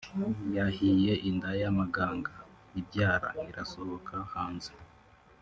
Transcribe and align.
yahiye 0.55 1.13
inda 1.29 1.51
y’amaganga 1.61 2.31
(ibyara) 2.79 3.29
irasohoka 3.49 4.13
hanze 4.33 4.73